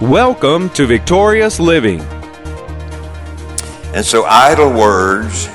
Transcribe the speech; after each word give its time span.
Welcome 0.00 0.70
to 0.74 0.86
Victorious 0.86 1.58
Living. 1.58 2.00
And 3.92 4.04
so, 4.04 4.24
idle 4.26 4.70
words 4.70 5.48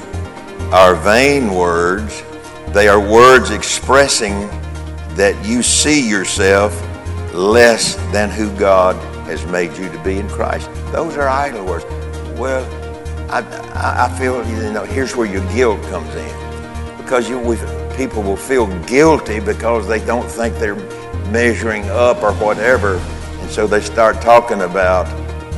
are 0.74 0.96
vain 0.96 1.54
words. 1.54 2.22
They 2.74 2.90
are 2.90 3.00
words 3.00 3.52
expressing 3.52 4.34
that 5.16 5.34
you 5.46 5.64
see 5.64 6.10
yourself 6.10 6.74
less 7.34 7.96
than 8.12 8.30
who 8.30 8.54
God 8.60 8.98
has 9.28 9.46
made 9.46 9.78
you 9.78 9.90
to 9.90 10.04
be 10.04 10.18
in 10.18 10.28
Christ. 10.28 10.70
Those 10.92 11.16
are 11.16 11.30
idle 11.30 11.66
words. 11.66 11.86
Well, 12.38 12.66
I, 13.32 13.46
I 13.74 14.20
feel, 14.20 14.46
you 14.46 14.74
know, 14.74 14.84
here's 14.84 15.16
where 15.16 15.26
your 15.26 15.50
guilt 15.54 15.82
comes 15.84 16.14
in. 16.16 16.98
Because 16.98 17.30
you, 17.30 17.40
we, 17.40 17.56
people 17.96 18.22
will 18.22 18.36
feel 18.36 18.68
guilty 18.82 19.40
because 19.40 19.88
they 19.88 20.04
don't 20.06 20.30
think 20.30 20.56
they're 20.56 20.76
measuring 21.32 21.86
up 21.86 22.22
or 22.22 22.34
whatever 22.34 23.02
and 23.44 23.52
so 23.52 23.68
they 23.68 23.82
start 23.82 24.22
talking 24.22 24.62
about 24.62 25.06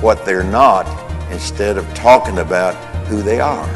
what 0.02 0.26
they're 0.26 0.44
not 0.44 0.88
instead 1.32 1.78
of 1.78 1.86
talking 1.94 2.40
about 2.40 2.74
who 3.06 3.22
they 3.22 3.40
are 3.40 3.70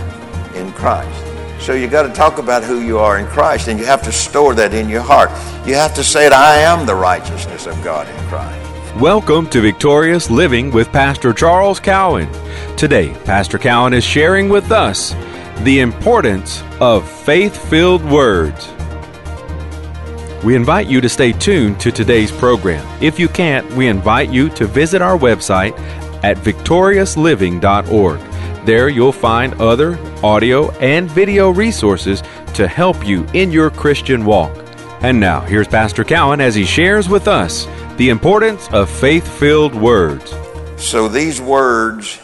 in 0.56 0.72
Christ. 0.72 1.24
So 1.64 1.74
you 1.74 1.88
got 1.88 2.08
to 2.08 2.14
talk 2.14 2.40
about 2.40 2.64
who 2.64 2.82
you 2.82 2.98
are 2.98 3.20
in 3.20 3.28
Christ 3.28 3.68
and 3.68 3.80
you 3.80 3.86
have 3.86 4.02
to 4.02 4.12
store 4.12 4.56
that 4.56 4.74
in 4.74 4.90
your 4.90 5.04
heart. 5.04 5.30
You 5.68 5.76
have 5.76 5.94
to 5.94 6.04
say 6.04 6.28
I 6.28 6.58
am 6.58 6.88
the 6.88 6.96
righteousness 6.96 7.68
of 7.68 7.80
God 7.84 8.10
in 8.10 8.28
Christ. 8.30 8.96
Welcome 8.96 9.48
to 9.52 9.62
Victorious 9.62 10.32
Living 10.32 10.72
with 10.72 10.92
Pastor 10.92 11.32
Charles 11.32 11.80
Cowan. 11.80 12.28
Today, 12.76 13.14
Pastor 13.26 13.60
Cowan 13.60 13.94
is 13.94 14.04
sharing 14.04 14.50
with 14.50 14.72
us 14.72 15.14
the 15.60 15.82
importance 15.82 16.64
of 16.80 17.08
faith 17.08 17.56
filled 17.70 18.04
words. 18.10 18.74
We 20.44 20.56
invite 20.56 20.88
you 20.88 21.02
to 21.02 21.10
stay 21.10 21.34
tuned 21.34 21.82
to 21.82 21.92
today's 21.92 22.32
program. 22.32 22.86
If 23.02 23.20
you 23.20 23.28
can't, 23.28 23.70
we 23.74 23.88
invite 23.88 24.30
you 24.30 24.50
to 24.52 24.68
visit 24.68 25.02
our 25.02 25.18
website 25.18 25.78
at 26.24 26.38
victoriousliving.org. 26.38 28.66
There 28.66 28.90
you'll 28.90 29.12
find 29.12 29.62
other 29.62 30.00
audio 30.24 30.72
and 30.78 31.12
video 31.12 31.50
resources 31.50 32.24
to 32.54 32.68
help 32.68 33.06
you 33.06 33.26
in 33.34 33.52
your 33.52 33.70
Christian 33.70 34.24
walk. 34.24 34.56
And 35.02 35.20
now, 35.20 35.42
here's 35.42 35.68
Pastor 35.68 36.06
Cowan 36.06 36.40
as 36.40 36.56
he 36.56 36.64
shares 36.64 37.10
with 37.10 37.28
us 37.28 37.68
the 37.98 38.10
importance 38.10 38.70
of 38.72 38.90
faith 38.90 39.28
filled 39.28 39.76
words. 39.76 40.34
So, 40.78 41.10
these 41.10 41.42
words 41.42 42.18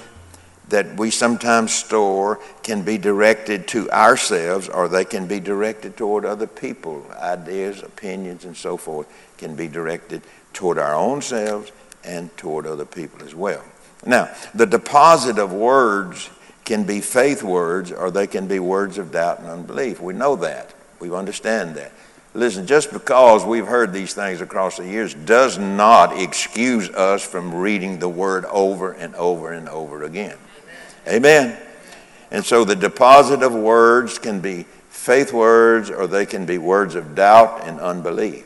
that 0.70 0.98
we 0.98 1.12
sometimes 1.12 1.74
store 1.74 2.40
can 2.64 2.82
be 2.82 2.98
directed 2.98 3.68
to 3.70 3.90
ourselves 3.92 4.68
or 4.68 4.88
they 4.88 5.06
can 5.06 5.28
be 5.28 5.40
directed 5.40 5.96
toward 5.96 6.26
other 6.26 6.48
people. 6.48 7.06
Ideas, 7.20 7.84
opinions, 7.84 8.46
and 8.46 8.58
so 8.58 8.78
forth 8.78 9.08
can 9.38 9.56
be 9.56 9.68
directed 9.68 10.22
toward 10.54 10.78
our 10.78 10.96
own 10.96 11.22
selves 11.22 11.72
and 12.04 12.36
toward 12.38 12.66
other 12.66 12.86
people 12.86 13.24
as 13.24 13.36
well. 13.36 13.64
Now, 14.06 14.34
the 14.54 14.66
deposit 14.66 15.40
of 15.40 15.54
words 15.54 16.30
can 16.64 16.84
be 16.84 17.02
faith 17.02 17.44
words 17.44 17.92
or 17.92 18.10
they 18.10 18.28
can 18.28 18.48
be 18.48 18.60
words 18.60 18.98
of 18.98 19.12
doubt 19.12 19.40
and 19.40 19.48
unbelief. 19.48 20.02
We 20.02 20.14
know 20.14 20.36
that. 20.38 20.74
We 21.00 21.14
understand 21.14 21.76
that. 21.76 21.92
Listen, 22.34 22.68
just 22.68 22.92
because 22.92 23.46
we've 23.46 23.66
heard 23.66 23.94
these 23.94 24.14
things 24.14 24.42
across 24.42 24.78
the 24.78 24.86
years 24.86 25.14
does 25.14 25.58
not 25.58 26.20
excuse 26.20 26.90
us 26.90 27.26
from 27.26 27.56
reading 27.56 28.00
the 28.00 28.10
word 28.10 28.44
over 28.46 28.92
and 28.92 29.16
over 29.16 29.54
and 29.54 29.70
over 29.70 30.04
again. 30.04 30.38
Amen. 31.08 31.58
And 32.32 32.44
so 32.44 32.66
the 32.66 32.76
deposit 32.76 33.44
of 33.44 33.54
words 33.54 34.20
can 34.20 34.40
be 34.40 34.66
faith 34.90 35.32
words 35.32 35.90
or 35.90 36.08
they 36.08 36.26
can 36.26 36.46
be 36.46 36.58
words 36.58 36.96
of 36.96 37.16
doubt 37.16 37.62
and 37.64 37.80
unbelief. 37.80 38.46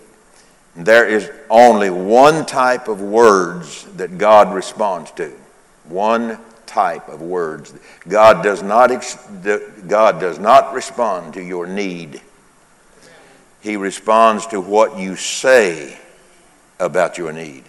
There 0.75 1.07
is 1.07 1.29
only 1.49 1.89
one 1.89 2.45
type 2.45 2.88
of 2.88 3.01
words 3.01 3.85
that 3.95 4.17
God 4.17 4.53
responds 4.53 5.11
to. 5.11 5.31
One 5.85 6.38
type 6.66 7.09
of 7.09 7.21
words. 7.21 7.73
God 8.07 8.43
does 8.43 8.61
not, 8.61 8.91
God 9.88 10.19
does 10.19 10.38
not 10.38 10.73
respond 10.73 11.34
to 11.34 11.41
your 11.41 11.66
need. 11.66 12.22
He 13.61 13.75
responds 13.75 14.45
to 14.47 14.61
what 14.61 14.97
you 14.97 15.16
say 15.16 16.00
about 16.79 17.17
your 17.17 17.34
need. 17.34 17.63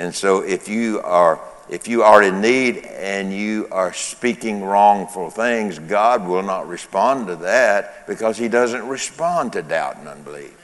And 0.00 0.14
so 0.14 0.40
if 0.40 0.66
you 0.66 1.00
are 1.02 1.38
if 1.68 1.86
you 1.86 2.02
are 2.02 2.22
in 2.22 2.40
need 2.40 2.78
and 2.78 3.32
you 3.32 3.68
are 3.70 3.92
speaking 3.92 4.64
wrongful 4.64 5.30
things, 5.30 5.78
God 5.78 6.26
will 6.26 6.42
not 6.42 6.66
respond 6.66 7.28
to 7.28 7.36
that 7.36 8.08
because 8.08 8.38
He 8.38 8.48
doesn't 8.48 8.88
respond 8.88 9.52
to 9.52 9.62
doubt 9.62 9.98
and 9.98 10.08
unbelief. 10.08 10.56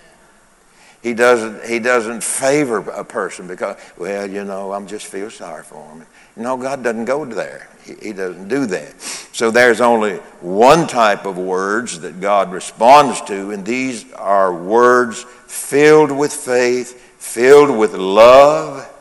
He 1.02 1.14
doesn't, 1.14 1.64
he 1.64 1.78
doesn't 1.78 2.24
favor 2.24 2.78
a 2.78 3.04
person 3.04 3.46
because, 3.46 3.76
well, 3.96 4.28
you 4.28 4.42
know, 4.42 4.72
I'm 4.72 4.88
just 4.88 5.06
feel 5.06 5.30
sorry 5.30 5.62
for 5.62 5.86
him. 5.90 6.04
No, 6.34 6.56
God 6.56 6.82
doesn't 6.82 7.04
go 7.04 7.24
there. 7.24 7.68
He, 7.84 7.94
he 8.06 8.12
doesn't 8.12 8.48
do 8.48 8.66
that. 8.66 9.00
So 9.00 9.52
there's 9.52 9.80
only 9.80 10.16
one 10.40 10.88
type 10.88 11.24
of 11.24 11.38
words 11.38 12.00
that 12.00 12.20
God 12.20 12.50
responds 12.50 13.20
to, 13.22 13.52
and 13.52 13.64
these 13.64 14.10
are 14.14 14.52
words 14.52 15.22
filled 15.46 16.10
with 16.10 16.32
faith, 16.32 17.00
filled 17.20 17.78
with 17.78 17.94
love, 17.94 18.92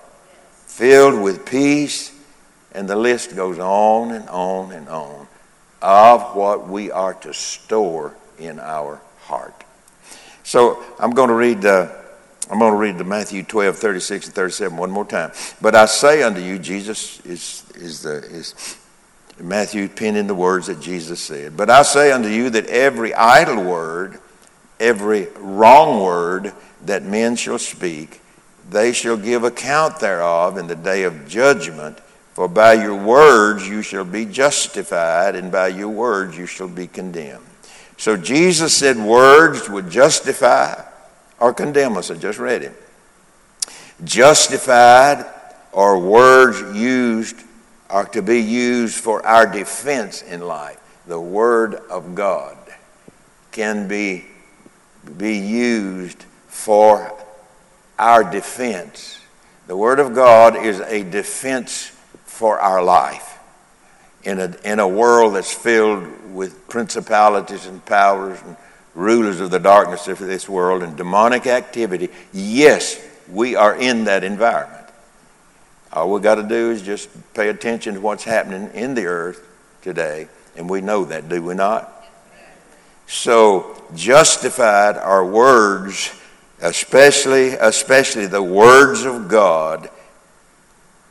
filled 0.76 1.22
with 1.22 1.46
peace, 1.46 2.12
and 2.74 2.90
the 2.90 2.96
list 2.98 3.34
goes 3.34 3.58
on 3.60 4.12
and 4.12 4.28
on 4.28 4.74
and 4.74 4.90
on 4.90 5.26
of 5.82 6.36
what 6.36 6.68
we 6.68 6.92
are 6.92 7.14
to 7.14 7.34
store 7.34 8.14
in 8.38 8.60
our 8.60 9.00
heart. 9.22 9.64
So 10.44 10.84
I'm 11.00 11.12
going 11.12 11.30
to 11.30 11.36
read. 11.36 11.66
Uh, 11.66 11.90
I'm 12.52 12.60
going 12.60 12.74
to 12.74 12.78
read 12.78 13.00
the 13.00 13.04
Matthew 13.04 13.42
12, 13.42 13.76
36 13.76 14.28
and 14.28 14.36
37 14.36 14.78
one 14.78 14.92
more 14.92 15.06
time. 15.06 15.32
But 15.62 15.74
I 15.74 15.86
say 15.88 16.22
unto 16.22 16.40
you, 16.40 16.60
Jesus 16.60 17.20
is, 17.26 17.64
is, 17.74 18.04
the, 18.04 18.18
is 18.18 18.78
Matthew 19.40 19.88
penning 19.90 20.28
the 20.28 20.36
words 20.36 20.68
that 20.68 20.80
Jesus 20.80 21.20
said. 21.20 21.58
But 21.58 21.72
I 21.72 21.82
say 21.82 22.12
unto 22.12 22.30
you 22.30 22.52
that 22.52 22.68
every 22.68 23.16
idle 23.16 23.64
word, 23.64 24.20
every 24.80 25.28
wrong 25.40 26.04
word 26.04 26.54
that 26.84 27.02
men 27.02 27.36
shall 27.36 27.58
speak, 27.58 28.22
they 28.70 28.94
shall 28.94 29.18
give 29.18 29.44
account 29.44 30.00
thereof 30.00 30.58
in 30.58 30.68
the 30.68 30.76
day 30.76 31.04
of 31.04 31.28
judgment. 31.28 32.00
For 32.34 32.48
by 32.48 32.74
your 32.74 32.96
words 32.96 33.68
you 33.68 33.82
shall 33.82 34.04
be 34.04 34.26
justified, 34.26 35.36
and 35.36 35.52
by 35.52 35.70
your 35.70 35.90
words 35.90 36.38
you 36.38 36.46
shall 36.46 36.68
be 36.68 36.88
condemned. 36.88 37.46
So 37.98 38.18
Jesus 38.18 38.76
said 38.76 38.98
words 38.98 39.70
would 39.70 39.90
justify 39.90 40.84
or 41.40 41.54
condemn 41.54 41.96
us. 41.96 42.12
I 42.12 42.16
just 42.16 42.40
read 42.40 42.64
it. 42.64 42.74
Justified 44.04 45.26
or 45.72 46.00
words 46.00 46.62
used 46.78 47.38
are 47.90 48.06
to 48.06 48.22
be 48.22 48.42
used 48.42 48.96
for 48.96 49.26
our 49.26 49.46
defense 49.46 50.22
in 50.22 50.42
life. 50.42 50.80
The 51.08 51.20
Word 51.20 51.76
of 51.90 52.16
God 52.16 52.58
can 53.52 53.88
be, 53.88 54.26
be 55.18 55.38
used 55.38 56.26
for 56.48 57.25
our 57.98 58.24
defense. 58.24 59.20
The 59.68 59.76
Word 59.76 60.00
of 60.00 60.14
God 60.14 60.56
is 60.56 60.80
a 60.80 61.04
defense 61.04 61.92
for 62.26 62.60
our 62.60 62.84
life 62.84 63.40
in 64.24 64.40
a, 64.40 64.56
in 64.64 64.80
a 64.80 64.88
world 64.88 65.36
that's 65.36 65.54
filled 65.54 66.34
with 66.34 66.68
principalities 66.68 67.66
and 67.66 67.84
powers 67.86 68.40
and 68.44 68.58
rulers 68.94 69.40
of 69.40 69.52
the 69.52 69.60
darkness 69.60 70.08
of 70.08 70.20
this 70.20 70.50
world 70.50 70.84
and 70.84 70.98
demonic 70.98 71.48
activity. 71.48 72.10
Yes, 72.34 73.02
we 73.32 73.56
are 73.56 73.76
in 73.76 74.06
that 74.06 74.24
environment. 74.24 74.86
All 75.94 76.12
we 76.12 76.20
got 76.20 76.36
to 76.36 76.44
do 76.44 76.72
is 76.72 76.82
just 76.82 77.10
pay 77.34 77.50
attention 77.50 77.96
to 77.96 78.02
what's 78.02 78.24
happening 78.24 78.70
in 78.74 78.96
the 78.96 79.06
earth 79.06 79.48
today, 79.82 80.28
and 80.58 80.70
we 80.70 80.82
know 80.82 81.06
that, 81.06 81.30
do 81.30 81.42
we 81.42 81.54
not? 81.54 81.92
So, 83.08 83.82
justified 83.96 84.98
are 84.98 85.26
words 85.26 86.12
especially, 86.62 87.50
especially 87.50 88.26
the 88.28 88.44
words 88.44 89.04
of 89.04 89.28
God, 89.28 89.90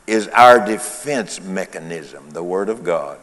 is 0.07 0.27
our 0.29 0.63
defense 0.65 1.41
mechanism, 1.41 2.29
the 2.31 2.43
Word 2.43 2.69
of 2.69 2.83
God. 2.83 3.17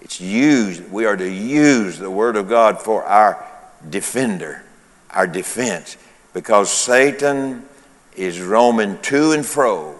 It's 0.00 0.20
used, 0.20 0.90
we 0.90 1.06
are 1.06 1.16
to 1.16 1.28
use 1.28 1.98
the 1.98 2.10
Word 2.10 2.36
of 2.36 2.48
God 2.48 2.80
for 2.80 3.04
our 3.04 3.44
defender, 3.88 4.62
our 5.10 5.26
defense, 5.26 5.96
because 6.32 6.70
Satan 6.70 7.66
is 8.16 8.40
roaming 8.40 8.98
to 9.02 9.32
and 9.32 9.44
fro 9.44 9.94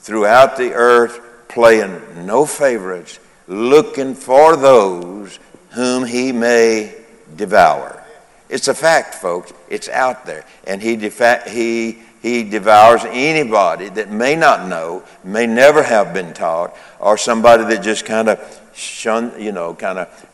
throughout 0.00 0.56
the 0.56 0.72
earth, 0.72 1.20
playing 1.48 2.26
no 2.26 2.44
favorites, 2.44 3.18
looking 3.46 4.14
for 4.14 4.56
those 4.56 5.38
whom 5.70 6.04
he 6.04 6.32
may 6.32 6.94
devour. 7.36 8.02
It's 8.48 8.68
a 8.68 8.74
fact, 8.74 9.14
folks. 9.14 9.52
It's 9.68 9.88
out 9.88 10.26
there. 10.26 10.44
And 10.66 10.80
he, 10.80 10.96
defa- 10.96 11.46
he, 11.48 11.98
he 12.22 12.44
devours 12.44 13.02
anybody 13.04 13.88
that 13.90 14.10
may 14.10 14.36
not 14.36 14.68
know, 14.68 15.02
may 15.24 15.46
never 15.46 15.82
have 15.82 16.14
been 16.14 16.32
taught, 16.32 16.76
or 17.00 17.18
somebody 17.18 17.64
that 17.64 17.82
just 17.82 18.04
kind 18.04 18.28
of 18.28 18.60
shun, 18.74 19.32
you 19.40 19.52
know, 19.52 19.74
kind 19.74 19.98
of 19.98 20.26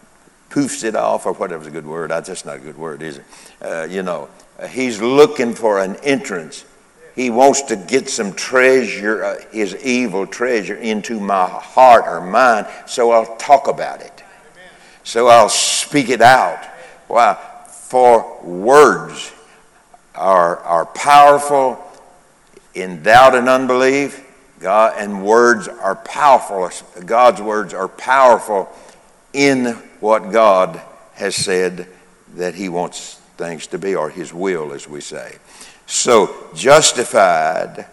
poofs 0.51 0.85
it 0.85 0.95
off, 0.95 1.27
or 1.27 1.33
whatever's 1.33 1.67
a 1.67 1.71
good 1.71 1.87
word. 1.87 2.11
That's 2.11 2.45
not 2.45 2.57
a 2.57 2.61
good 2.61 2.77
word, 2.77 3.03
is 3.03 3.19
it? 3.19 3.25
Uh, 3.61 3.87
you 3.89 4.03
know, 4.03 4.29
uh, 4.59 4.67
he's 4.67 5.01
looking 5.01 5.55
for 5.55 5.81
an 5.81 5.97
entrance 5.97 6.65
he 7.15 7.29
wants 7.29 7.63
to 7.63 7.77
get 7.77 8.09
some 8.09 8.33
treasure, 8.33 9.25
uh, 9.25 9.41
his 9.51 9.77
evil 9.85 10.27
treasure, 10.27 10.77
into 10.77 11.21
my 11.21 11.47
heart 11.47 12.05
or 12.07 12.21
mind, 12.23 12.67
so 12.87 13.11
I'll 13.11 13.37
talk 13.37 13.69
about 13.69 14.01
it. 14.01 14.23
So 15.05 15.29
I'll 15.29 15.49
speak 15.49 16.09
it 16.09 16.23
out. 16.23 16.65
Why? 17.09 17.37
For 17.93 18.43
words 18.43 19.35
are, 20.15 20.57
are 20.61 20.87
powerful 20.87 21.79
in 22.73 23.03
doubt 23.03 23.35
and 23.35 23.51
unbelief. 23.51 24.27
God, 24.61 24.95
and 24.97 25.23
words 25.23 25.69
are 25.69 25.97
powerful. 25.97 26.71
God's 27.05 27.43
words 27.43 27.75
are 27.75 27.89
powerful 27.89 28.73
in 29.35 29.75
what 30.01 30.33
God 30.33 30.81
has 31.17 31.37
said 31.37 31.87
that 32.37 32.55
He 32.55 32.71
wants 32.71 33.17
things 33.37 33.67
to 33.67 33.79
be, 33.79 33.95
or 33.95 34.09
His 34.09 34.33
will, 34.33 34.73
as 34.73 34.89
we 34.89 35.03
say. 35.03 35.37
So, 35.85 36.35
justified 36.55 37.85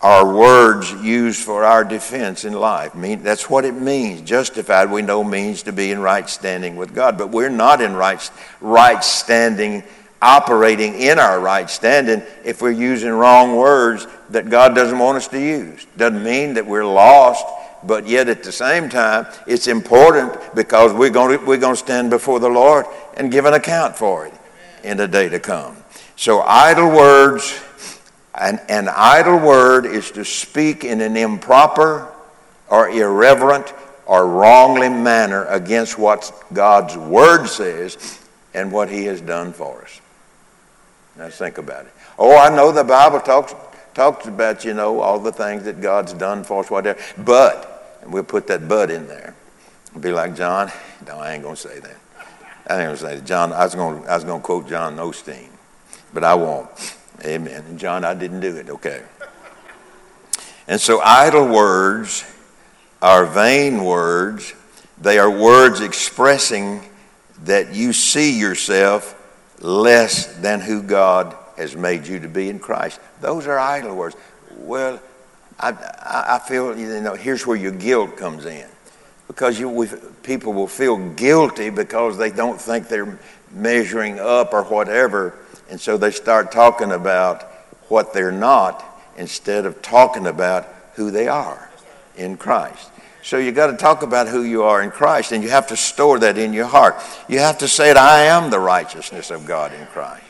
are 0.00 0.32
words 0.32 0.92
used 0.92 1.42
for 1.42 1.64
our 1.64 1.84
defense 1.84 2.44
in 2.44 2.52
life. 2.52 2.94
Mean, 2.94 3.22
that's 3.22 3.50
what 3.50 3.64
it 3.64 3.72
means. 3.72 4.20
Justified, 4.22 4.90
we 4.90 5.02
know, 5.02 5.24
means 5.24 5.64
to 5.64 5.72
be 5.72 5.90
in 5.90 5.98
right 5.98 6.28
standing 6.28 6.76
with 6.76 6.94
God, 6.94 7.18
but 7.18 7.30
we're 7.30 7.48
not 7.48 7.80
in 7.80 7.94
right, 7.94 8.30
right 8.60 9.02
standing, 9.02 9.82
operating 10.22 10.94
in 10.94 11.18
our 11.18 11.40
right 11.40 11.68
standing 11.68 12.22
if 12.44 12.62
we're 12.62 12.70
using 12.70 13.10
wrong 13.10 13.56
words 13.56 14.06
that 14.30 14.48
God 14.50 14.74
doesn't 14.74 14.98
want 14.98 15.16
us 15.16 15.28
to 15.28 15.40
use. 15.40 15.84
Doesn't 15.96 16.22
mean 16.22 16.54
that 16.54 16.66
we're 16.66 16.86
lost, 16.86 17.44
but 17.82 18.06
yet 18.06 18.28
at 18.28 18.44
the 18.44 18.52
same 18.52 18.88
time, 18.88 19.26
it's 19.48 19.66
important 19.66 20.54
because 20.54 20.92
we're 20.92 21.10
going 21.10 21.38
to, 21.38 21.44
we're 21.44 21.56
going 21.56 21.74
to 21.74 21.80
stand 21.80 22.10
before 22.10 22.38
the 22.38 22.48
Lord 22.48 22.86
and 23.16 23.32
give 23.32 23.46
an 23.46 23.54
account 23.54 23.96
for 23.96 24.26
it 24.26 24.34
in 24.84 24.96
the 24.96 25.08
day 25.08 25.28
to 25.28 25.40
come. 25.40 25.76
So, 26.14 26.40
idle 26.40 26.88
words, 26.88 27.60
an, 28.38 28.60
an 28.68 28.88
idle 28.88 29.38
word 29.38 29.86
is 29.86 30.10
to 30.12 30.24
speak 30.24 30.84
in 30.84 31.00
an 31.00 31.16
improper 31.16 32.12
or 32.68 32.88
irreverent 32.88 33.72
or 34.06 34.26
wrongly 34.26 34.88
manner 34.88 35.44
against 35.46 35.98
what 35.98 36.32
God's 36.52 36.96
word 36.96 37.46
says 37.46 38.20
and 38.54 38.72
what 38.72 38.88
He 38.88 39.04
has 39.04 39.20
done 39.20 39.52
for 39.52 39.82
us. 39.82 40.00
Now, 41.16 41.28
think 41.28 41.58
about 41.58 41.86
it. 41.86 41.92
Oh, 42.18 42.36
I 42.36 42.54
know 42.54 42.70
the 42.70 42.84
Bible 42.84 43.20
talks, 43.20 43.54
talks 43.92 44.26
about, 44.26 44.64
you 44.64 44.72
know, 44.72 45.00
all 45.00 45.18
the 45.18 45.32
things 45.32 45.64
that 45.64 45.80
God's 45.80 46.12
done 46.12 46.44
for 46.44 46.62
us, 46.62 46.70
whatever. 46.70 47.00
But, 47.18 47.98
and 48.02 48.12
we'll 48.12 48.22
put 48.22 48.46
that 48.46 48.68
but 48.68 48.90
in 48.90 49.08
there. 49.08 49.34
Be 49.98 50.12
like 50.12 50.36
John. 50.36 50.70
No, 51.06 51.16
I 51.16 51.32
ain't 51.32 51.44
going 51.44 51.54
to 51.54 51.60
say 51.60 51.78
that. 51.78 51.96
I 52.66 52.82
ain't 52.82 52.90
to 52.90 52.96
say 52.96 53.14
that. 53.14 53.24
John, 53.24 53.52
I 53.52 53.64
was 53.64 53.74
going 53.74 54.06
I 54.08 54.16
was 54.16 54.24
to 54.24 54.38
quote 54.40 54.68
John 54.68 54.96
Osteen 54.96 55.48
but 56.12 56.24
I 56.24 56.34
won't. 56.34 56.68
Amen. 57.24 57.64
And 57.68 57.78
John, 57.78 58.04
I 58.04 58.14
didn't 58.14 58.40
do 58.40 58.56
it. 58.56 58.70
Okay. 58.70 59.02
And 60.66 60.80
so 60.80 61.00
idle 61.00 61.48
words 61.48 62.24
are 63.02 63.26
vain 63.26 63.84
words. 63.84 64.54
They 65.00 65.18
are 65.18 65.30
words 65.30 65.80
expressing 65.80 66.82
that 67.44 67.74
you 67.74 67.92
see 67.92 68.38
yourself 68.38 69.14
less 69.60 70.26
than 70.36 70.60
who 70.60 70.82
God 70.82 71.34
has 71.56 71.74
made 71.74 72.06
you 72.06 72.20
to 72.20 72.28
be 72.28 72.48
in 72.48 72.58
Christ. 72.58 73.00
Those 73.20 73.46
are 73.46 73.58
idle 73.58 73.96
words. 73.96 74.16
Well, 74.58 75.00
I, 75.58 75.70
I 75.70 76.38
feel, 76.46 76.78
you 76.78 77.00
know, 77.00 77.14
here's 77.14 77.46
where 77.46 77.56
your 77.56 77.72
guilt 77.72 78.16
comes 78.16 78.44
in. 78.44 78.66
Because 79.26 79.58
you, 79.58 79.86
people 80.22 80.52
will 80.52 80.68
feel 80.68 80.96
guilty 81.14 81.70
because 81.70 82.16
they 82.16 82.30
don't 82.30 82.60
think 82.60 82.88
they're 82.88 83.18
measuring 83.50 84.18
up 84.18 84.52
or 84.52 84.62
whatever 84.62 85.34
and 85.70 85.80
so 85.80 85.96
they 85.96 86.10
start 86.10 86.52
talking 86.52 86.92
about 86.92 87.42
what 87.88 88.12
they're 88.12 88.32
not 88.32 88.84
instead 89.16 89.66
of 89.66 89.82
talking 89.82 90.26
about 90.26 90.66
who 90.94 91.10
they 91.10 91.28
are 91.28 91.68
in 92.16 92.36
Christ. 92.36 92.90
So 93.22 93.36
you 93.36 93.52
got 93.52 93.66
to 93.68 93.76
talk 93.76 94.02
about 94.02 94.28
who 94.28 94.42
you 94.42 94.62
are 94.62 94.82
in 94.82 94.90
Christ, 94.90 95.32
and 95.32 95.42
you 95.42 95.50
have 95.50 95.66
to 95.68 95.76
store 95.76 96.18
that 96.20 96.38
in 96.38 96.52
your 96.52 96.66
heart. 96.66 96.96
You 97.28 97.40
have 97.40 97.58
to 97.58 97.68
say 97.68 97.90
it, 97.90 97.96
I 97.96 98.22
am 98.22 98.50
the 98.50 98.60
righteousness 98.60 99.30
of 99.30 99.44
God 99.44 99.72
in 99.74 99.86
Christ. 99.88 100.24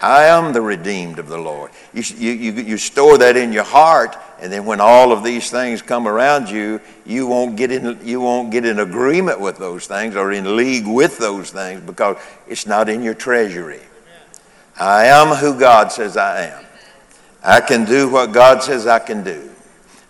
I 0.00 0.24
am 0.24 0.52
the 0.52 0.60
redeemed 0.60 1.20
of 1.20 1.28
the 1.28 1.38
Lord. 1.38 1.70
You, 1.94 2.02
you, 2.16 2.52
you, 2.52 2.76
store 2.76 3.18
that 3.18 3.36
in 3.36 3.52
your 3.52 3.62
heart, 3.62 4.16
and 4.40 4.52
then 4.52 4.64
when 4.64 4.80
all 4.80 5.12
of 5.12 5.22
these 5.22 5.48
things 5.48 5.80
come 5.80 6.08
around 6.08 6.50
you, 6.50 6.80
you 7.06 7.28
won't, 7.28 7.54
get 7.54 7.70
in, 7.70 8.04
you 8.04 8.20
won't 8.20 8.50
get 8.50 8.64
in 8.64 8.80
agreement 8.80 9.38
with 9.38 9.58
those 9.58 9.86
things 9.86 10.16
or 10.16 10.32
in 10.32 10.56
league 10.56 10.88
with 10.88 11.18
those 11.18 11.52
things 11.52 11.80
because 11.82 12.16
it's 12.48 12.66
not 12.66 12.88
in 12.88 13.04
your 13.04 13.14
treasury. 13.14 13.78
I 14.82 15.04
am 15.04 15.28
who 15.28 15.56
God 15.56 15.92
says 15.92 16.16
I 16.16 16.46
am. 16.46 16.64
I 17.40 17.60
can 17.60 17.84
do 17.84 18.08
what 18.08 18.32
God 18.32 18.64
says 18.64 18.84
I 18.84 18.98
can 18.98 19.22
do. 19.22 19.48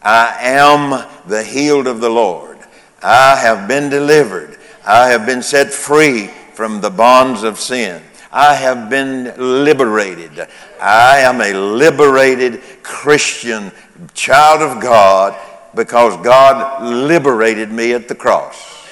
I 0.00 0.34
am 0.40 1.06
the 1.26 1.42
healed 1.42 1.86
of 1.86 2.00
the 2.00 2.08
Lord. 2.08 2.58
I 3.02 3.36
have 3.36 3.68
been 3.68 3.90
delivered. 3.90 4.56
I 4.86 5.08
have 5.08 5.26
been 5.26 5.42
set 5.42 5.74
free 5.74 6.28
from 6.54 6.80
the 6.80 6.88
bonds 6.88 7.42
of 7.42 7.58
sin. 7.58 8.02
I 8.32 8.54
have 8.54 8.88
been 8.88 9.34
liberated. 9.36 10.48
I 10.80 11.18
am 11.18 11.42
a 11.42 11.52
liberated 11.52 12.62
Christian 12.82 13.72
child 14.14 14.62
of 14.62 14.82
God 14.82 15.38
because 15.74 16.16
God 16.24 16.82
liberated 16.82 17.70
me 17.70 17.92
at 17.92 18.08
the 18.08 18.14
cross. 18.14 18.88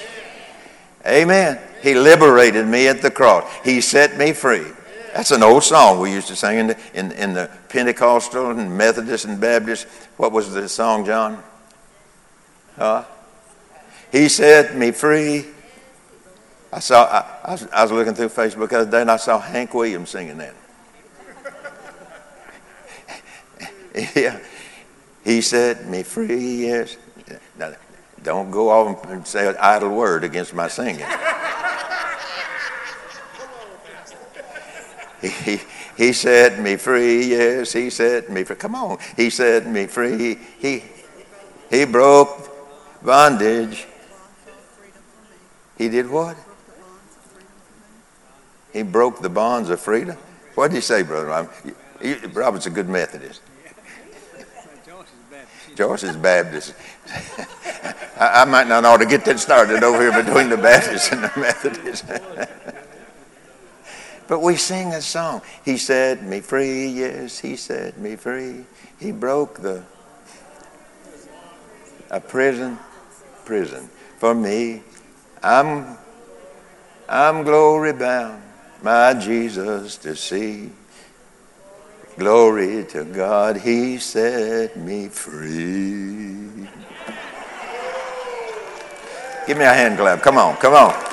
Amen. 1.07 1.59
He 1.81 1.95
liberated 1.95 2.67
me 2.67 2.87
at 2.87 3.01
the 3.01 3.09
cross. 3.09 3.51
He 3.63 3.81
set 3.81 4.15
me 4.19 4.31
free. 4.31 4.67
That's 5.13 5.31
an 5.31 5.43
old 5.43 5.63
song 5.63 5.99
we 5.99 6.11
used 6.11 6.27
to 6.29 6.35
sing 6.35 6.59
in 6.59 6.67
the, 6.67 6.77
in, 6.93 7.11
in 7.11 7.33
the 7.33 7.49
Pentecostal 7.69 8.51
and 8.51 8.77
Methodist 8.77 9.25
and 9.25 9.39
Baptist. 9.39 9.87
What 10.17 10.31
was 10.31 10.53
the 10.53 10.69
song, 10.69 11.05
John? 11.05 11.43
Huh? 12.77 13.03
He 14.11 14.29
set 14.29 14.75
me 14.75 14.91
free. 14.91 15.45
I 16.71 16.79
saw. 16.79 17.03
I, 17.03 17.57
I, 17.73 17.83
was, 17.83 17.91
looking 17.91 18.13
through 18.13 18.29
Facebook 18.29 18.69
the 18.69 18.79
other 18.79 18.91
day 18.91 19.01
and 19.01 19.11
I 19.11 19.17
saw 19.17 19.39
Hank 19.39 19.73
Williams 19.73 20.09
singing 20.09 20.37
that. 20.37 20.55
yeah. 24.15 24.39
He 25.23 25.41
set 25.41 25.85
me 25.87 26.03
free. 26.03 26.67
Yes. 26.67 26.97
Now, 27.57 27.73
don't 28.23 28.51
go 28.51 28.69
off 28.69 29.09
and 29.09 29.27
say 29.27 29.47
an 29.47 29.55
idle 29.59 29.89
word 29.89 30.23
against 30.23 30.53
my 30.53 30.67
singing. 30.67 31.05
He, 35.21 35.61
he 35.97 36.13
set 36.13 36.59
me 36.59 36.77
free. 36.77 37.25
Yes, 37.25 37.73
he 37.73 37.89
set 37.89 38.29
me 38.31 38.43
free. 38.43 38.55
Come 38.55 38.75
on. 38.75 38.97
He 39.15 39.29
set 39.29 39.67
me 39.67 39.85
free. 39.85 40.39
He, 40.59 40.83
he 41.69 41.85
broke 41.85 42.49
bondage. 43.03 43.85
He 45.77 45.89
did 45.89 46.09
what? 46.09 46.37
He 48.73 48.83
broke 48.83 49.21
the 49.21 49.29
bonds 49.29 49.69
of 49.69 49.79
freedom. 49.79 50.17
What 50.55 50.69
did 50.69 50.75
he 50.75 50.81
say, 50.81 51.03
Brother 51.03 51.47
Robert's 52.33 52.65
a 52.65 52.69
good 52.69 52.89
Methodist. 52.89 53.41
Joyce 55.75 56.03
is 56.03 56.15
Baptist. 56.17 56.73
I, 58.19 58.41
I 58.41 58.45
might 58.45 58.67
not 58.67 58.85
ought 58.85 58.97
to 58.97 59.05
get 59.05 59.23
that 59.25 59.39
started 59.39 59.83
over 59.83 60.01
here 60.01 60.23
between 60.23 60.49
the 60.49 60.57
Baptists 60.57 61.11
and 61.11 61.23
the 61.23 61.31
Methodists. 61.37 62.05
But 64.31 64.41
we 64.41 64.55
sing 64.55 64.93
a 64.93 65.01
song. 65.01 65.41
He 65.65 65.75
set 65.75 66.23
me 66.23 66.39
free, 66.39 66.87
yes, 66.87 67.39
he 67.39 67.57
set 67.57 67.97
me 67.97 68.15
free. 68.15 68.63
He 68.97 69.11
broke 69.11 69.59
the 69.59 69.83
a 72.09 72.21
prison, 72.21 72.79
prison 73.43 73.89
for 74.19 74.33
me. 74.33 74.83
I'm 75.43 75.97
I'm 77.09 77.43
glory 77.43 77.91
bound, 77.91 78.41
my 78.81 79.15
Jesus 79.15 79.97
to 79.97 80.15
see. 80.15 80.69
Glory 82.17 82.85
to 82.85 83.03
God, 83.03 83.57
He 83.57 83.97
set 83.97 84.77
me 84.77 85.09
free. 85.09 86.69
Give 89.45 89.57
me 89.57 89.65
a 89.65 89.73
hand 89.73 89.97
clap. 89.97 90.21
Come 90.21 90.37
on, 90.37 90.55
come 90.55 90.75
on. 90.75 91.10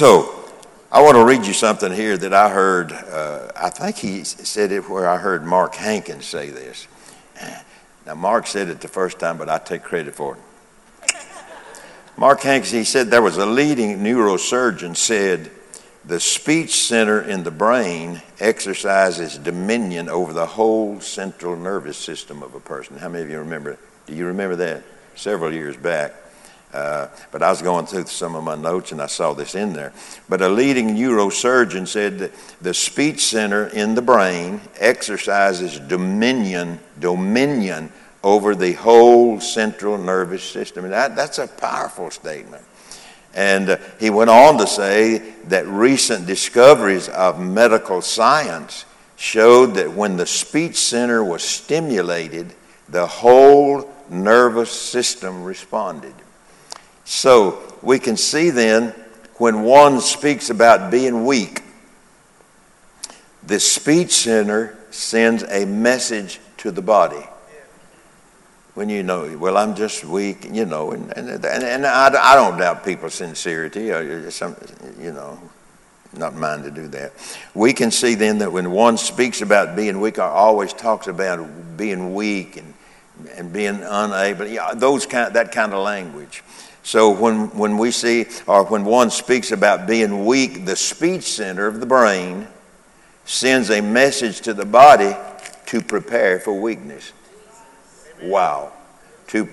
So, 0.00 0.48
I 0.90 1.02
want 1.02 1.16
to 1.16 1.24
read 1.26 1.44
you 1.44 1.52
something 1.52 1.92
here 1.92 2.16
that 2.16 2.32
I 2.32 2.48
heard. 2.48 2.90
Uh, 2.90 3.52
I 3.54 3.68
think 3.68 3.96
he 3.96 4.24
said 4.24 4.72
it 4.72 4.88
where 4.88 5.06
I 5.06 5.18
heard 5.18 5.44
Mark 5.44 5.74
Hankins 5.74 6.24
say 6.24 6.48
this. 6.48 6.88
Now, 8.06 8.14
Mark 8.14 8.46
said 8.46 8.70
it 8.70 8.80
the 8.80 8.88
first 8.88 9.18
time, 9.18 9.36
but 9.36 9.50
I 9.50 9.58
take 9.58 9.82
credit 9.82 10.14
for 10.14 10.38
it. 10.38 11.14
Mark 12.16 12.40
Hankins, 12.40 12.70
he 12.72 12.84
said 12.84 13.08
there 13.10 13.20
was 13.20 13.36
a 13.36 13.44
leading 13.44 13.98
neurosurgeon 13.98 14.96
said 14.96 15.50
the 16.06 16.18
speech 16.18 16.80
center 16.82 17.20
in 17.20 17.44
the 17.44 17.50
brain 17.50 18.22
exercises 18.40 19.36
dominion 19.36 20.08
over 20.08 20.32
the 20.32 20.46
whole 20.46 20.98
central 21.00 21.56
nervous 21.56 21.98
system 21.98 22.42
of 22.42 22.54
a 22.54 22.60
person. 22.60 22.96
How 22.96 23.10
many 23.10 23.24
of 23.24 23.30
you 23.30 23.40
remember? 23.40 23.78
Do 24.06 24.14
you 24.14 24.24
remember 24.24 24.56
that? 24.56 24.82
Several 25.14 25.52
years 25.52 25.76
back. 25.76 26.14
Uh, 26.72 27.08
but 27.32 27.42
I 27.42 27.50
was 27.50 27.62
going 27.62 27.86
through 27.86 28.06
some 28.06 28.36
of 28.36 28.44
my 28.44 28.54
notes 28.54 28.92
and 28.92 29.02
I 29.02 29.06
saw 29.06 29.32
this 29.32 29.54
in 29.54 29.72
there. 29.72 29.92
But 30.28 30.40
a 30.40 30.48
leading 30.48 30.94
neurosurgeon 30.94 31.88
said 31.88 32.18
that 32.20 32.32
the 32.60 32.74
speech 32.74 33.24
center 33.24 33.66
in 33.66 33.94
the 33.94 34.02
brain 34.02 34.60
exercises 34.78 35.80
dominion, 35.80 36.78
dominion 37.00 37.92
over 38.22 38.54
the 38.54 38.74
whole 38.74 39.40
central 39.40 39.98
nervous 39.98 40.44
system. 40.44 40.84
And 40.84 40.92
that, 40.92 41.16
that's 41.16 41.38
a 41.38 41.48
powerful 41.48 42.10
statement. 42.10 42.62
And 43.34 43.70
uh, 43.70 43.78
he 43.98 44.10
went 44.10 44.30
on 44.30 44.58
to 44.58 44.66
say 44.66 45.18
that 45.44 45.66
recent 45.66 46.26
discoveries 46.26 47.08
of 47.08 47.40
medical 47.40 48.00
science 48.00 48.84
showed 49.16 49.74
that 49.74 49.92
when 49.92 50.16
the 50.16 50.26
speech 50.26 50.76
center 50.76 51.22
was 51.22 51.42
stimulated, 51.42 52.52
the 52.88 53.06
whole 53.06 53.92
nervous 54.08 54.70
system 54.70 55.44
responded. 55.44 56.14
So 57.04 57.76
we 57.82 57.98
can 57.98 58.16
see 58.16 58.50
then 58.50 58.94
when 59.36 59.62
one 59.62 60.00
speaks 60.00 60.50
about 60.50 60.90
being 60.90 61.24
weak, 61.24 61.62
the 63.42 63.58
speech 63.58 64.12
center 64.12 64.76
sends 64.90 65.42
a 65.44 65.64
message 65.64 66.40
to 66.58 66.70
the 66.70 66.82
body. 66.82 67.26
When 68.74 68.88
you 68.88 69.02
know, 69.02 69.36
well, 69.38 69.56
I'm 69.56 69.74
just 69.74 70.04
weak, 70.04 70.46
you 70.50 70.64
know, 70.64 70.92
and, 70.92 71.10
and, 71.16 71.44
and, 71.44 71.86
I, 71.86 72.06
I 72.06 72.34
don't 72.34 72.58
doubt 72.58 72.84
people's 72.84 73.14
sincerity, 73.14 73.90
uh, 73.92 74.30
some, 74.30 74.56
you 75.00 75.12
know, 75.12 75.38
not 76.16 76.34
mine 76.34 76.62
to 76.62 76.70
do 76.70 76.86
that. 76.88 77.12
We 77.54 77.72
can 77.72 77.90
see 77.90 78.14
then 78.14 78.38
that 78.38 78.52
when 78.52 78.70
one 78.70 78.96
speaks 78.96 79.42
about 79.42 79.74
being 79.74 80.00
weak, 80.00 80.18
or 80.18 80.22
always 80.22 80.72
talks 80.72 81.08
about 81.08 81.76
being 81.76 82.14
weak 82.14 82.56
and, 82.56 82.74
and 83.36 83.52
being 83.52 83.82
unable, 83.82 84.46
yeah, 84.46 84.72
those 84.74 85.06
kind, 85.06 85.34
that 85.34 85.52
kind 85.52 85.72
of 85.72 85.82
language. 85.82 86.42
So 86.82 87.10
when, 87.10 87.56
when 87.56 87.78
we 87.78 87.90
see, 87.90 88.26
or 88.46 88.64
when 88.64 88.84
one 88.84 89.10
speaks 89.10 89.52
about 89.52 89.86
being 89.86 90.24
weak, 90.24 90.64
the 90.64 90.76
speech 90.76 91.24
center 91.24 91.66
of 91.66 91.80
the 91.80 91.86
brain 91.86 92.48
sends 93.24 93.70
a 93.70 93.80
message 93.80 94.40
to 94.42 94.54
the 94.54 94.64
body 94.64 95.14
to 95.66 95.80
prepare 95.80 96.40
for 96.40 96.58
weakness. 96.60 97.12
Wow. 98.22 98.72
To, 99.28 99.48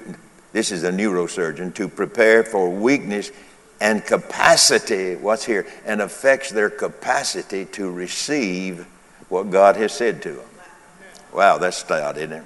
this 0.53 0.72
is 0.72 0.84
a 0.84 0.91
neurosurgeon, 0.91 1.74
to 1.75 1.88
prepare 1.88 2.43
for 2.43 2.69
weakness 2.69 3.31
and 3.79 4.03
capacity, 4.03 5.15
what's 5.15 5.46
here, 5.46 5.67
and 5.86 6.01
affects 6.01 6.50
their 6.50 6.69
capacity 6.69 7.65
to 7.65 7.91
receive 7.91 8.88
what 9.29 9.51
God 9.51 9.75
has 9.75 9.91
said 9.91 10.22
to 10.24 10.31
them. 10.31 10.46
Wow, 11.34 11.57
that's 11.60 11.77
stout, 11.77 12.17
isn't 12.17 12.34
it? 12.34 12.46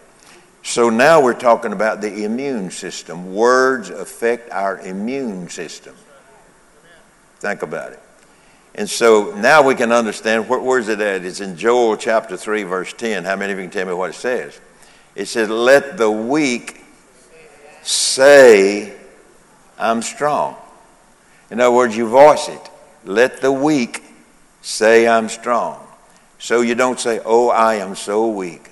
So 0.64 0.90
now 0.90 1.22
we're 1.22 1.34
talking 1.34 1.74
about 1.74 2.02
the 2.02 2.24
immune 2.24 2.72
system. 2.72 3.34
Words 3.34 3.90
affect 3.90 4.52
our 4.52 4.80
immune 4.80 5.50
system. 5.50 5.96
Think 7.40 7.64
about 7.64 7.94
it. 7.94 8.00
And 8.76 8.90
so 8.90 9.34
now 9.36 9.64
we 9.64 9.76
can 9.76 9.92
understand 9.92 10.48
where, 10.48 10.60
where's 10.60 10.88
it 10.88 11.02
at? 11.02 11.26
It's 11.26 11.42
in 11.42 11.58
Joel 11.58 11.98
chapter 11.98 12.38
3, 12.38 12.64
verse 12.64 12.94
10. 12.94 13.26
How 13.26 13.36
many 13.36 13.52
of 13.52 13.60
you 13.60 13.66
can 13.66 13.72
tell 13.72 13.88
me 13.88 13.94
what 13.94 14.12
it 14.12 14.16
says? 14.16 14.60
It 15.16 15.26
says, 15.26 15.50
Let 15.50 15.98
the 15.98 16.10
weak 16.10 16.82
say, 17.82 18.94
I'm 19.78 20.02
strong. 20.02 20.56
In 21.50 21.60
other 21.60 21.76
words, 21.76 21.98
you 21.98 22.08
voice 22.08 22.48
it. 22.48 22.70
Let 23.04 23.42
the 23.42 23.52
weak 23.52 24.04
say, 24.62 25.08
I'm 25.08 25.28
strong. 25.28 25.86
So 26.40 26.62
you 26.62 26.76
don't 26.76 27.00
say, 27.00 27.20
Oh, 27.26 27.50
I 27.50 27.76
am 27.76 27.96
so 27.96 28.30
weak. 28.30 28.71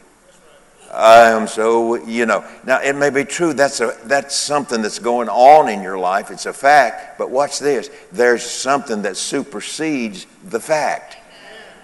I 0.91 1.29
am 1.29 1.47
so, 1.47 1.95
you 2.05 2.25
know. 2.25 2.43
Now, 2.65 2.81
it 2.81 2.95
may 2.95 3.09
be 3.09 3.23
true. 3.23 3.53
That's, 3.53 3.79
a, 3.79 3.95
that's 4.05 4.35
something 4.35 4.81
that's 4.81 4.99
going 4.99 5.29
on 5.29 5.69
in 5.69 5.83
your 5.83 5.99
life. 5.99 6.31
It's 6.31 6.45
a 6.45 6.53
fact. 6.53 7.17
But 7.17 7.29
watch 7.29 7.59
this 7.59 7.89
there's 8.11 8.43
something 8.43 9.03
that 9.03 9.17
supersedes 9.17 10.25
the 10.43 10.59
fact. 10.59 11.17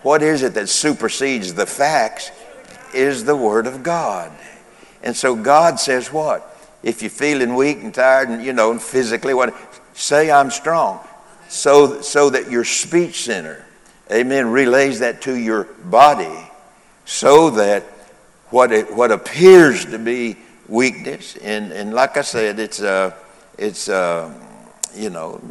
What 0.02 0.22
is 0.22 0.44
it 0.44 0.54
that 0.56 0.70
supersedes 0.70 1.54
the 1.54 1.66
facts? 1.66 2.32
Is 2.94 3.26
the 3.26 3.36
Word 3.36 3.68
of 3.68 3.84
God. 3.84 4.32
And 5.04 5.16
so 5.16 5.36
God 5.36 5.80
says, 5.80 6.12
what? 6.12 6.58
If 6.82 7.02
you're 7.02 7.10
feeling 7.10 7.56
weak 7.56 7.84
and 7.84 7.94
tired 7.94 8.30
and, 8.30 8.44
you 8.44 8.54
know, 8.54 8.72
and 8.72 8.82
physically, 8.82 9.34
what? 9.34 9.54
Say, 9.94 10.32
I'm 10.32 10.50
strong. 10.50 11.06
So, 11.48 12.02
so 12.02 12.30
that 12.30 12.50
your 12.50 12.64
speech 12.64 13.24
center, 13.24 13.66
amen, 14.12 14.48
relays 14.48 15.00
that 15.00 15.22
to 15.24 15.36
your 15.36 15.66
body 15.66 16.50
so 17.06 17.52
that 17.52 17.84
what, 18.50 18.72
it, 18.72 18.96
what 18.96 19.12
appears 19.12 19.86
to 19.86 19.98
be 19.98 20.38
weakness, 20.68 21.36
and, 21.38 21.72
and 21.72 21.94
like 21.94 22.18
I 22.18 22.22
said, 22.22 22.60
it's, 22.60 22.82
uh, 22.82 23.16
it's 23.58 23.90
uh, 23.90 24.34
you 24.96 25.10
know, 25.10 25.42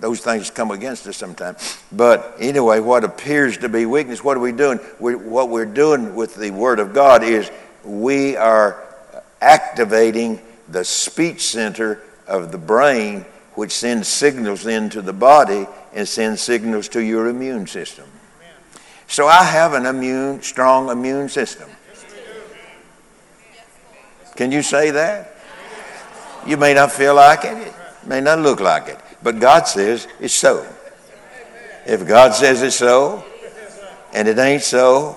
those 0.00 0.20
things 0.20 0.50
come 0.50 0.70
against 0.70 1.06
us 1.06 1.16
sometimes. 1.16 1.78
But 1.92 2.36
anyway, 2.38 2.80
what 2.80 3.04
appears 3.04 3.58
to 3.58 3.68
be 3.68 3.86
weakness, 3.86 4.24
what 4.24 4.36
are 4.36 4.40
we 4.40 4.52
doing? 4.52 4.80
We, 4.98 5.14
what 5.14 5.48
we're 5.48 5.64
doing 5.66 6.14
with 6.14 6.34
the 6.34 6.50
Word 6.50 6.80
of 6.80 6.92
God 6.92 7.22
is 7.22 7.50
we 7.84 8.36
are 8.36 8.82
activating 9.40 10.40
the 10.68 10.84
speech 10.84 11.42
center 11.42 12.02
of 12.26 12.52
the 12.52 12.58
brain, 12.58 13.24
which 13.54 13.72
sends 13.72 14.08
signals 14.08 14.66
into 14.66 15.02
the 15.02 15.12
body 15.12 15.66
and 15.92 16.06
sends 16.06 16.40
signals 16.40 16.88
to 16.88 17.02
your 17.02 17.28
immune 17.28 17.66
system. 17.66 18.06
So 19.08 19.26
I 19.26 19.42
have 19.42 19.72
an 19.74 19.86
immune, 19.86 20.40
strong 20.42 20.88
immune 20.88 21.28
system. 21.28 21.68
Can 24.40 24.50
you 24.50 24.62
say 24.62 24.90
that? 24.92 25.36
You 26.46 26.56
may 26.56 26.72
not 26.72 26.92
feel 26.92 27.14
like 27.14 27.44
it, 27.44 27.58
it 27.58 27.74
may 28.06 28.22
not 28.22 28.38
look 28.38 28.58
like 28.58 28.88
it, 28.88 28.98
but 29.22 29.38
God 29.38 29.64
says 29.64 30.08
it's 30.18 30.32
so. 30.32 30.66
If 31.84 32.08
God 32.08 32.32
says 32.32 32.62
it's 32.62 32.76
so, 32.76 33.22
and 34.14 34.26
it 34.26 34.38
ain't 34.38 34.62
so, 34.62 35.12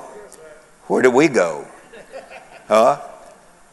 where 0.88 1.02
do 1.02 1.10
we 1.10 1.30
go? 1.30 1.66
Huh? 2.68 3.00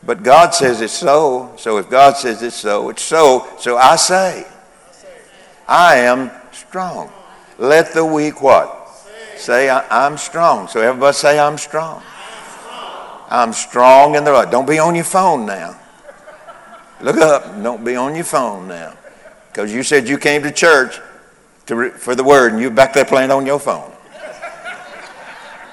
But 0.04 0.22
God 0.22 0.54
says 0.54 0.80
it's 0.80 0.92
so, 0.92 1.52
so 1.56 1.78
if 1.78 1.90
God 1.90 2.16
says 2.16 2.44
it's 2.44 2.54
so, 2.54 2.88
it's 2.88 3.02
so. 3.02 3.48
So 3.58 3.76
I 3.76 3.96
say, 3.96 4.46
I 5.66 5.96
am 5.96 6.30
strong. 6.52 7.10
Let 7.58 7.92
the 7.92 8.04
weak 8.04 8.40
what? 8.40 8.88
Say, 9.36 9.68
I, 9.68 10.06
am 10.06 10.16
strong. 10.16 10.68
So 10.68 10.80
everybody 10.80 11.14
say, 11.14 11.40
I'm 11.40 11.58
strong. 11.58 12.04
I'm 13.30 13.52
strong 13.52 14.16
in 14.16 14.24
the 14.24 14.32
Lord. 14.32 14.50
Don't 14.50 14.66
be 14.66 14.78
on 14.78 14.96
your 14.96 15.04
phone 15.04 15.46
now. 15.46 15.78
Look 17.00 17.16
up. 17.16 17.62
Don't 17.62 17.84
be 17.84 17.94
on 17.94 18.14
your 18.16 18.24
phone 18.24 18.66
now. 18.66 18.94
Because 19.48 19.72
you 19.72 19.82
said 19.82 20.08
you 20.08 20.18
came 20.18 20.42
to 20.42 20.50
church 20.50 21.00
to 21.66 21.76
re- 21.76 21.90
for 21.90 22.14
the 22.14 22.24
word 22.24 22.52
and 22.52 22.60
you're 22.60 22.70
back 22.70 22.92
there 22.92 23.04
playing 23.04 23.30
on 23.30 23.46
your 23.46 23.60
phone. 23.60 23.92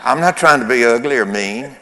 I'm 0.03 0.21
not 0.21 0.37
trying 0.37 0.61
to 0.61 0.67
be 0.67 0.85
ugly 0.85 1.17
or 1.17 1.25
mean. 1.25 1.75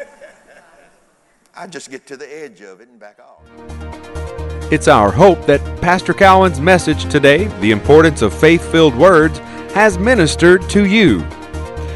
I 1.56 1.68
just 1.68 1.92
get 1.92 2.08
to 2.08 2.18
the 2.18 2.44
edge 2.44 2.62
of 2.62 2.82
it 2.82 2.88
and 2.88 3.00
back 3.00 3.20
off. 3.20 4.72
It's 4.72 4.88
our 4.88 5.12
hope 5.12 5.46
that 5.46 5.62
Pastor 5.80 6.14
Cowan's 6.14 6.60
message 6.60 7.06
today, 7.06 7.46
The 7.60 7.72
Importance 7.72 8.22
of 8.22 8.34
Faith 8.34 8.70
Filled 8.72 8.96
Words, 8.96 9.38
has 9.74 10.00
ministered 10.00 10.68
to 10.70 10.86
you. 10.86 11.20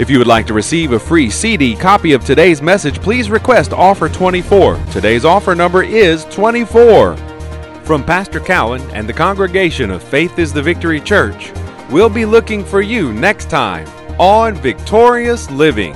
If 0.00 0.08
you 0.08 0.16
would 0.16 0.26
like 0.26 0.46
to 0.46 0.54
receive 0.54 0.92
a 0.92 0.98
free 0.98 1.28
CD 1.28 1.76
copy 1.76 2.14
of 2.14 2.24
today's 2.24 2.62
message, 2.62 3.02
please 3.02 3.30
request 3.30 3.74
offer 3.74 4.08
24. 4.08 4.82
Today's 4.92 5.26
offer 5.26 5.54
number 5.54 5.82
is 5.82 6.24
24. 6.24 7.18
From 7.84 8.02
Pastor 8.02 8.40
Cowan 8.40 8.80
and 8.92 9.06
the 9.06 9.12
congregation 9.12 9.90
of 9.90 10.02
Faith 10.02 10.38
is 10.38 10.54
the 10.54 10.62
Victory 10.62 11.02
Church, 11.02 11.52
we'll 11.90 12.08
be 12.08 12.24
looking 12.24 12.64
for 12.64 12.80
you 12.80 13.12
next 13.12 13.50
time 13.50 13.86
on 14.18 14.54
Victorious 14.54 15.50
Living. 15.50 15.92